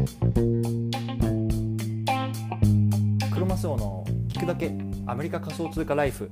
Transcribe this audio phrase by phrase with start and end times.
[0.00, 0.06] ク
[3.38, 4.72] ロマスオの聞くだけ
[5.06, 6.30] アメリカ仮想通貨ライフ。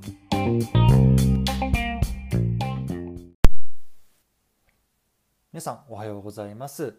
[5.53, 6.95] 皆さんおはようございます。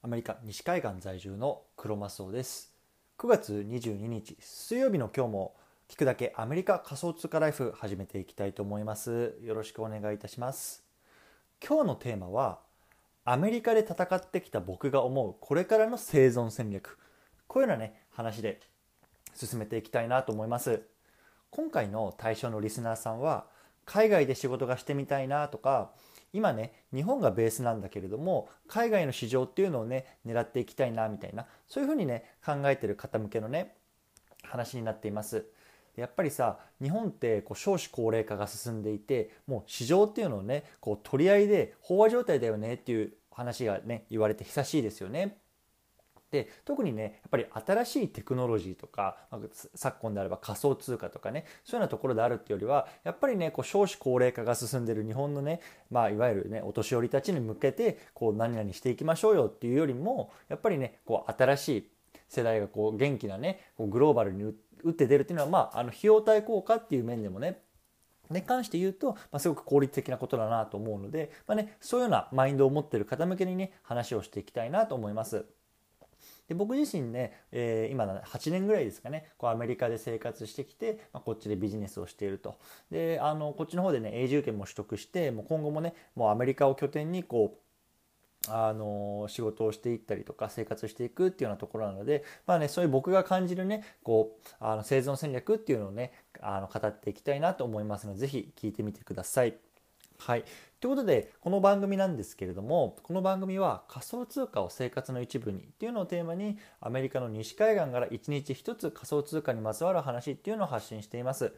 [0.00, 2.72] アメリカ西海岸在住のクロマスオです。
[3.18, 5.56] 9月22日水曜日の今日も
[5.88, 9.34] 聞くだけアメリカ仮想通貨ライフ始めていきたいと思います。
[9.42, 10.84] よろしくお願いいたします。
[11.60, 12.60] 今日のテーマは
[13.28, 16.96] アメリカで戦ってきた僕が思うこれからの生存戦略。
[17.48, 18.60] こういうようなね話で
[19.34, 20.82] 進めていきたいなと思います。
[21.50, 23.46] 今回の対象のリスナーさんは
[23.84, 25.90] 海外で仕事がしてみたいなとか
[26.32, 33.74] 今ね日本がベースなんだけれども海外の市場っていうのをね狙っていきたいなみたいなそういうふうにね考えてる方向けのね
[34.44, 35.46] 話になっています。
[35.96, 45.38] やっぱりさ日本ってこう少子高齢化が進んでいてもう市場っていうのをねこう取り合いで飽和状態だよねっていう話がね言われて久しいですよね。
[46.30, 49.16] で特にねやっぱり新しいテクノロジーとか
[49.74, 61.90] 昨今であれば仮想通貨とかねそういうようなところであるっていうよりはやっぱりねこう少子高齢化が進んでる日本のね、まあ、いわゆるねお年寄りたちに向けてこう何々していきましょうよっていうよりもやっぱりねこう新しい
[62.28, 67.62] 世代がこう元気なねこうグローバルに打って出るっていうのは、まあ、あの費用対効果っていう面でもね
[68.30, 75.46] に関して言うと、まあ、すごく効率的なことだなと思うので、まあね、そういうようなマインドを持ってる方向けにね話をしていきたいなと思います。
[76.48, 82.56] で僕自身ね、えー、今8年ぐらいですかねこうアメリカで生活してきて、まあ、こっちでビジネスをしていると
[82.90, 87.65] であのこっちの方でね永住権も取得してもう今後もねもうアメリカを拠点にこう
[88.48, 99.56] あの仕事をしていったりとか生活していくっていうようなところなので、まあね、そういう僕が感じるねこうあの生存戦略っていうのをねあの語っていきたいなと思いますので是非聞いてみてください。
[100.18, 100.44] はい、
[100.80, 111.52] ということでこの番組なんですけれどもこの番組は仮想通貨を生活の一部にっていうのをテーマにアメリカの西海岸から1日1つ仮想通貨にまつわる話っていうのを発信しています。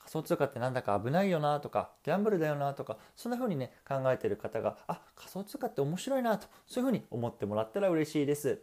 [0.00, 8.60] 仮想通貨ってなんだか危ないよなとかギャンブルだよなとかそんな風にね考えてる方があ仮想通貨って面白いなとそういう風に思ってもらったら嬉しいです。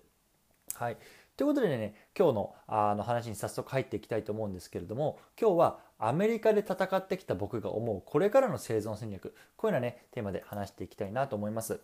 [0.75, 0.97] はい
[1.37, 11.79] ということでね今日のあの話に早速入っていきたいと思うんですけれども今日はアメリカで戦ってきた僕が思うこれからの生存戦略こういうようなねテーマで話していきたいなと思います。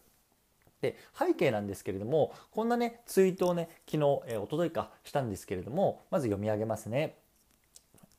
[0.81, 7.15] で背景なんですけれどもこんなねツイートをね昨日、えー、おとといかしたんですけれどもまず読み上げますね。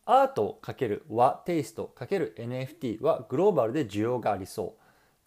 [0.07, 4.81] アート×和テイスト ×NFT はグローバルで需要がありそう。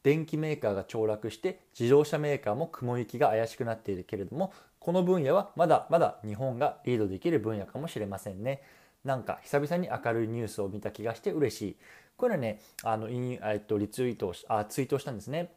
[0.03, 8.61] 電機メーカーが凋落して自動車メーカーも雲行きが怪しくなっているけれどもこの分野はまだまだ日本がリードできる分野かもしれませんね。
[9.03, 11.77] なんか久々に明るいニュースを見た気がして嬉しい。
[12.15, 15.56] これねあのえっとリツイートあツイートしたんですね。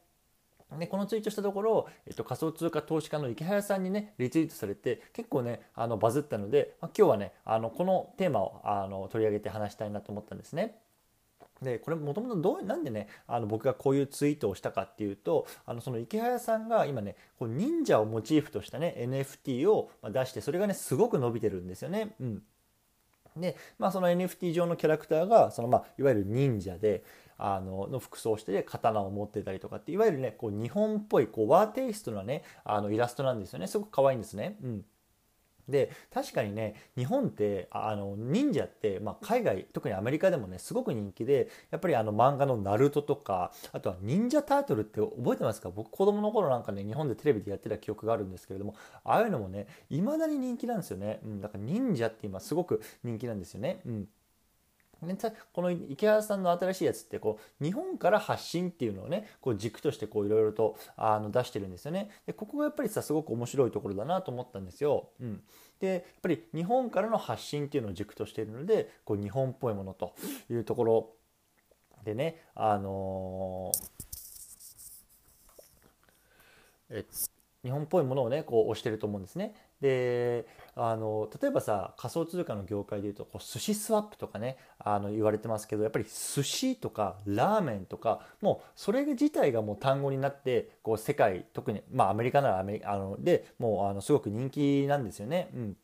[0.79, 10.77] でこのツイートしたところ、えっと、仮想通貨投資家の池早さんにねリツイートされて結構ねあのバズったので、まあ、今日はねあのこのテーマをあの取り上げて話したいなと思ったんですね。
[11.63, 22.15] でこれもともとどうなんでねあの僕がこういうツイートをしたかっていうとあのその池早さんが今ねこう忍者をモチーフとしたね NFT を出してそれがねすごく伸びてるんですよね。
[22.21, 22.43] うん
[23.37, 27.05] で、まあ、その NFT 上のキャラクターがその、まあ、いわゆる忍者で
[27.39, 34.57] あのの服装をして刀を持ってたりとかっていわゆるねこう日本っぽいこうワーテイストなねあのイラストなんですよねすごく可愛いんですね。
[34.63, 34.85] うん
[35.71, 45.71] で確かにね日本ってあの忍者って、まあ、海外特にアメリカでもねすごく人気でやっぱりあの漫画の「ナルトとかあとは「忍者タートル」って覚えてますか？
[45.71, 53.81] 僕子供の頃なんかね日本でテレビでやってた記憶があるんですけれどもああいうのもねいまだに人気なんですよね、うん、だから忍者って今すごく人気なんですよね。
[53.87, 54.09] うん。
[55.53, 62.11] この池原さんの新しいやつってこう日本から発信っていうのをねこう軸としていろいろとあの出してるんですよね。
[62.27, 65.11] でここがやっぱりさすごく面白いところだなと思ったんですよ。
[65.21, 65.43] うん、
[65.81, 70.15] でやっぱり日本からの発信っていうのを軸としているのでこう日本っぽいものと
[70.51, 71.11] いうところ
[72.05, 77.05] でねあのー、え
[77.63, 79.55] 日本っぽいものをねこう推してると思うんですね。
[79.81, 80.47] で
[80.77, 95.51] あの例えばさ仮想通貨の業界でいうとこう寿司スワップとかねあの言われてますけどやっぱり寿司とかラーメンとかもうそれ自体がもう単語になってこう世界特にまあアメリカならアメリカあのでもうあのすごく人気なんですよね。
[95.55, 95.77] うん、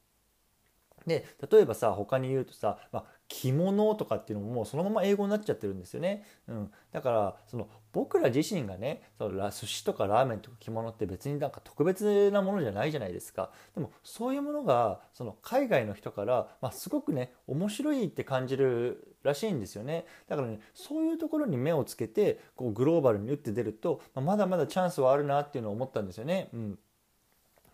[1.07, 6.25] で例えばさ他に言うとさ、まあ、着物とかっていうのももうそのまま英語になっちゃってるんですよね。
[6.49, 13.51] うん、だからその僕ら自身がねその寿司とかラーメンとか着物って別になんか特別なものじゃないじゃないですか。
[13.75, 20.07] でもそういうものがその海外の人から、まあ、すごくね面白いって感じるらしいんですよね。
[20.29, 26.49] だからねそういうところに目をつけてこうグローバルに打って出ると、まあ、まだまだチャンスはあるなっていうのを思ったんですよね。
[26.53, 26.79] うん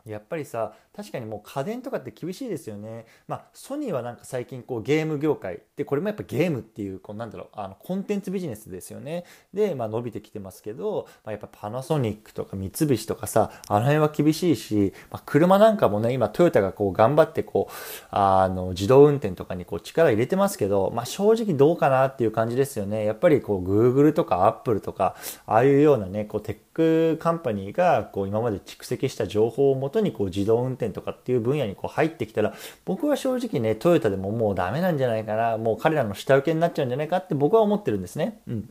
[0.06, 3.06] やっぱりさ確かにもう家電とかって厳しいですよね。
[3.28, 9.24] まあソニーはなんか最近こうゲーム業界でこれもやっぱゲームっていうこうなんだろうあのコンテンツビジネスですよね。
[9.54, 17.72] でまあ伸びてきてますけど、まあ、やっぱパナソニックとか三菱とかさあの辺は厳しいし、まあ、車なんかもね今トヨタがこう頑張ってこう
[18.10, 23.04] あの自動運転とかにこう力入れてますけど、まあ、正直どうかなっていう感じですよね。
[23.04, 25.16] やっぱりこう Google とか Apple とか
[25.46, 32.54] ああいうようなねこうテックカンパニーがこう今まで蓄積した情報をもとにこう自動運転とかっていう分野にこう入ってきたら
[32.84, 38.40] 僕は正直ねトヨタでももうダメなんじゃないかなもう彼らの下請けになっちゃうんじゃないかって僕は思ってるんですね。
[38.48, 38.70] うん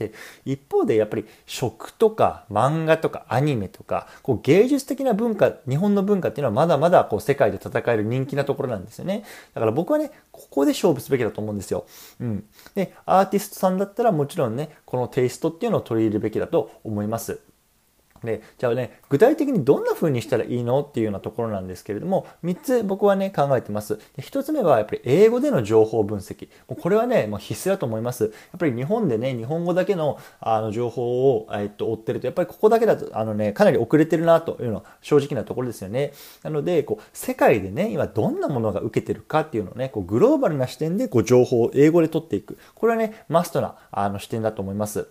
[0.00, 0.12] で
[0.44, 9.24] 一方でやっぱり食とか漫画とかアニメとかこう芸術的な文化日本の文化っていうのはまだまだこう世界で戦える人気なところなんですよね。
[9.54, 11.86] だから僕はねここで勝負すべきだと思うんですよ、
[12.20, 12.44] うん、
[12.74, 17.40] でアーティストさんだったらもちろんねこのテイストっていうのを取り入れるべきだと思います。
[18.24, 23.96] でじゃあね具体的にどんな風にしたらいいのっていうようなところなんですけれども3つ僕はね考えてます。
[24.16, 26.48] で1つ目はやっぱり英語での情報分析。
[26.68, 28.24] もうこれはねもう必須だと思います。
[28.24, 36.12] やっぱり日本でね日本語だけのあの情報を、えっと、追ってるとやっぱりここだけだとあのねかなり遅れてるなというのは正直なところですよね。
[36.42, 42.58] なのでこう世界でね今どんなものが受けてるかっていうのをねこうグローバルな視点でこう情報を英語で取っていく。
[42.74, 45.08] これはねマストなあの視点だと思います。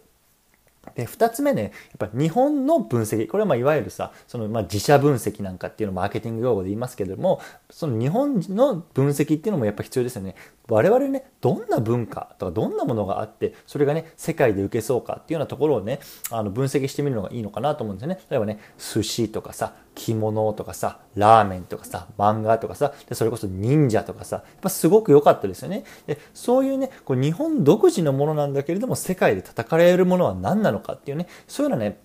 [0.96, 10.36] で2つ目ねやっぱ日本の分析これはまいわゆるさそのま自社分析なんかっていうのをマーケティング用語で言いますけれどもその日本の分析っていうのもやっぱ必要ですよね。
[10.70, 16.00] 我々ねどんな文化とかどんなものがあってそれがね世界で受けそうかっていうようなところをね
[16.32, 31.98] あの分析してみるのがいいのかなと思うんですよね例えばね寿司とかさ着物とかさラーメンとかさ漫画とかさでそれこそ忍者とかさやっぱすごく良かったですよねでそういうねこう日本独自のものなんだけれども世界で叩かれるものは何なのかっていうねそういうようなね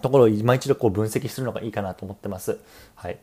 [0.00, 2.58] ところを今一度こう分析するのがいいかなと思ってます。
[2.96, 3.18] はい。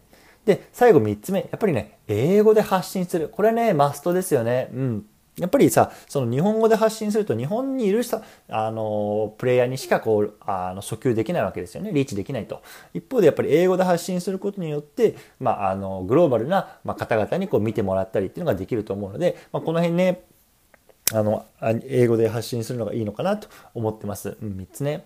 [0.45, 1.41] で、最後3つ目。
[1.41, 3.29] やっぱりね、英語で発信する。
[3.29, 4.69] これね、マストですよね。
[4.73, 5.05] うん。
[5.37, 11.91] やっぱりさ、その日本語で発信すると日本にいるさ、あの、プレイヤーにしかこう、あの、訴求できないわけですよね。
[11.93, 12.61] リーチできないと。
[12.93, 20.23] 一方でやっぱり英語で発信することによって、まあ、あの、グローバルな、ま、方々にこう見てもらったりっていうのができると思うので、まあ、この辺ね、
[21.13, 21.45] あの、
[21.87, 24.37] 英語で発信するのがいいのかなと思ってます。
[24.41, 25.05] うん、3つね。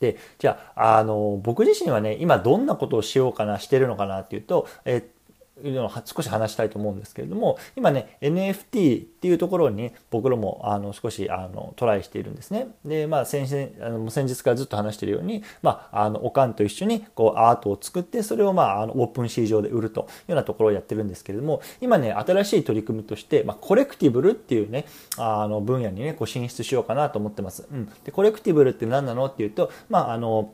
[0.00, 5.19] で、じゃあ、あの、僕自身はね、今どんなことをしようかな、してるのかなっていうと、えっ
[5.64, 12.68] いうのを少し話したいと思うんですけれども今ね NFT っていうところに僕らもあの少しあのトライしているんですね。
[12.84, 13.46] でまあ先
[13.80, 24.86] あの先日からずっと話しているように、まあ、あのおかんと一緒にこうアートを作ってそれを、まあ、あのオープンシー上で売るというようなところをやってるんですけれども今ね新しい取り組みとして、まあ、コレクティブルっていうね
[25.16, 27.66] あの分野にねこう進出しようかなと思ってます。
[27.70, 30.52] うん、でコレクティブルって何なのっていうとまああの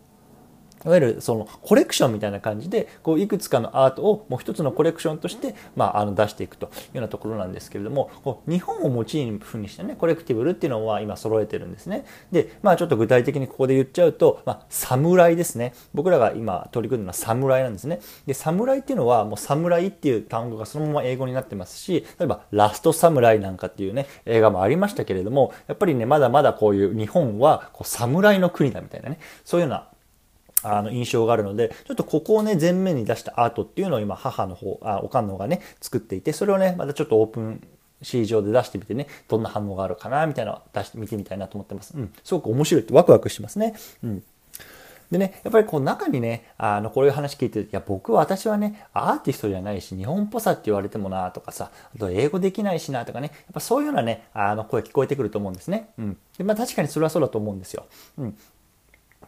[0.87, 12.05] いわゆるそのコレクションみたいな感じでこういくつかのアートをもう一つのコレクションとして、まあ、あの出していくというようなところなんですけれどもこう日本をモチーフにしてねコレクティブルっていうのは今揃えてるんですね。
[12.33, 15.75] でまあちょっと具体的にここで言っちゃうと、まあ、侍ですね。
[15.93, 18.01] 僕らが今取り組んでるのは侍なんですね。
[18.27, 29.89] で侍っていうのはもう侍っていう単語がそのまま英語になってますし例えばラスト侍なんかっていうね映画もありましたけれどもやっぱりねまだまだこういう日本はこう侍の国だみたいなねそういうような
[30.75, 37.67] あの印象があるのでちょっとここをね前面に出したアートっていうのを今母の方あおかんの方がね作っていてそれをねまたちょっとオープン
[38.03, 41.95] C 上で出してみてねどんな反応があるかなみたいなのを出して見てみたいなと思ってます。
[41.97, 43.75] うん、すごく面白いってワクワクしますね。
[44.03, 44.23] うん
[45.11, 55.91] でね、やっぱりこう中にね、あの、こういう話聞いていや、僕は、私はね、アーティストじゃないし、日本っぽさって言われてもな、とかさ、あと英語できないしな、とかね、やっぱそういうようなね、あの、声聞こえてくると思うんですね。
[55.99, 56.19] うん。
[56.37, 57.87] で、まあ確かにそれはそうだと思うんですよ。
[58.19, 58.39] うん。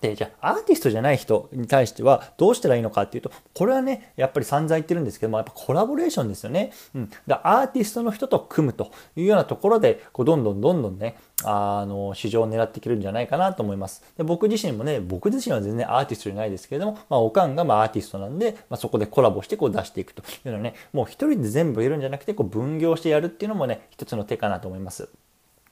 [0.01, 6.73] でじゃあアーティストじゃない人に対してはどうしたらいいのかっていうとこれはねやっぱり散々言ってるんですけどもやっぱコラボレーションですよね。
[6.95, 14.05] うん、だアーティストの人と組むというようなところでこうどんどんどんどんねあの市場を狙っていけるんじゃないかなと思います。
[14.17, 25.09] で僕自身もね僕自身は全然アーティストじゃないですけれども、まあ、おかんがまあアーティストなんで、まあ、そこでコラボしてこう出していくというのはねもう一人で全部やるんじゃなくてこう分業してやるっていうのもね一つの手かなと思います。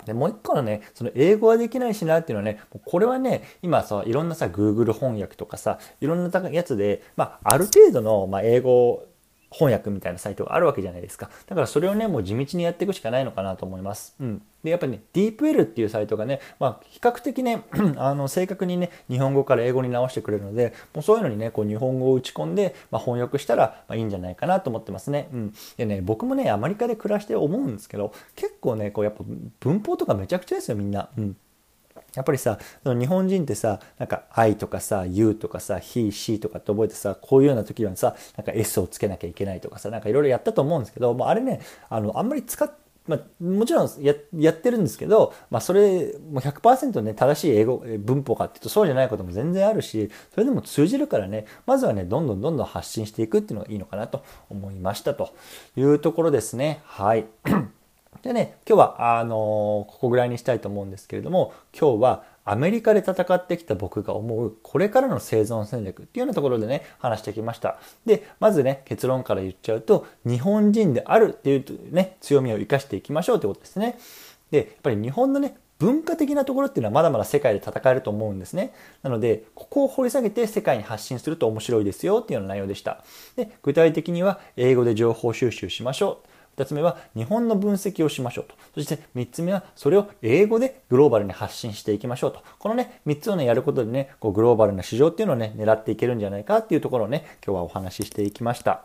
[0.06, 9.04] でもう一個のねその英語はできないしなっていうのはねこれはね今さいろんなさ Google 翻訳とかさいろんなやつで、まあ、ある程度の、まあ、英語
[9.58, 11.30] 翻訳みたいなサイトがあるわけじゃないですか。
[11.46, 14.14] だからそれをね、もう地道にやっていくしかないのかなと思います。
[14.20, 14.42] うん。
[14.62, 17.64] で、やっぱりね、DeepL っていうサイトがね、まあ、比較的ね、
[17.96, 25.28] あの、正確にね、日本語から英語に直してくれるので、もうそういうのにね、こう、日本語を打ち込んで、まあ、翻訳したら、まあ、いいんじゃないかなと思ってますね。
[25.32, 25.54] うん。
[25.78, 29.24] でね、僕もね、アメリカで暮らして思うんですけど、結構ね、こう、やっぱ
[29.60, 31.08] 文法とかめちゃくちゃですよ、みんな。
[31.16, 31.36] うん。
[32.14, 55.34] やっぱりさ日本人ってさなんか「愛」とかさ「you」とかさ「he」「she」とかって覚えてさこういうような時はさなんか S をつけなきゃいけないとかさなんかいろいろやったと思うんですけど、まあ、あれねあのあんまり使ってまあ、もちろんややってるんですけど、まあ、それもう100%ね正しい英語文法かっていうとそうじゃないことも全然あるしそれでも通じるからねまずはねどんどんどんどん発信していくっていうのがいいのかなと思いましたと
[55.76, 57.26] いうところですねはい。
[58.26, 73.98] でね今日はあのー、ここぐらいにしたいと思うんですけれども今日はアメリカで戦ってきた僕が思うこれからの生存戦略っていうようなところでね話してきましたでまずね結論から言っちゃうと日本人であるっていうね強みを生かしていきましょうってことですね
[74.50, 78.72] でやっぱり日本のね文化的なところっていうのはまだまだ世界で戦えると思うんですね。
[79.02, 83.04] なので、ここを掘り下げて世界に発信すると面白いですよっていうような内容でした。
[83.36, 86.35] で、具体的には英語で情報収集しましょう。
[86.56, 88.54] 2つ目は日本の分析をしましょうと。
[88.74, 92.42] そして3つ目はそれを英語でグローバルに発信していきましょうと。
[92.58, 98.84] このね、3つをね、やることでね、こうグローバルな市場っていうのをね、狙っていけるんじゃないかっていうところをね、今日はお話ししていきました。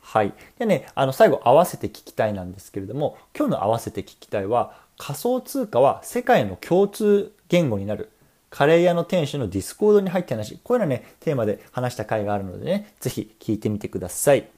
[0.00, 0.32] はい。
[0.58, 8.10] でね、あの、最後合わせて聞きたいなんですけれども、今日の合わせて聞きたいは、仮想通貨は世界の共通言語になる。
[8.50, 10.58] カレー屋の店主のディスコードに入って話。
[10.64, 14.48] こういうのね、テーマで話した回があるのでね、ぜひ聞いてみてください。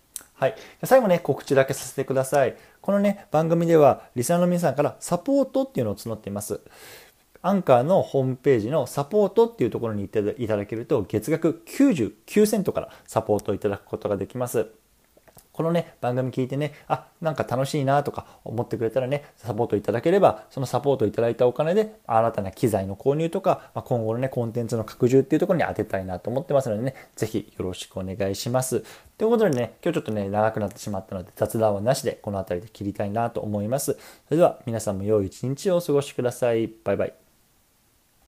[0.40, 0.54] はい。
[0.84, 2.56] 最後ね、告知だけさせてください。
[2.80, 6.62] このね、番組では、リスナーの皆さんからサポートっていうのを募っています。
[7.42, 14.70] アンカーのホームページのサポートっていうところに行っていただけると、月額99セントからサポートいただくことができます。
[15.60, 28.82] このね、番組聞いてね、あ、なんか楽しいなとか思ってくれたらね、サポートいただければ、そのサポートいただいたお金で、新たな機材の購入とか、まあ、今後のね、コンテンツの拡充っていうところに当てたいなと思ってますのでね、ぜひよろしくお願いします。
[29.18, 33.98] ということでね、今日ちょっとね、長くなってしまったので、雑談はなしで、この辺りで切りたいなと思います。
[34.28, 36.68] それでは、皆さんも良い一日をお過ごしください。
[36.84, 37.29] バイバイ。